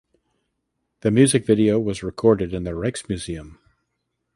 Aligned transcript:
The 1.01 1.11
music 1.11 1.45
video 1.45 1.79
was 1.79 2.01
recorded 2.01 2.55
in 2.55 2.63
the 2.63 2.71
Rijksmuseum. 2.71 3.59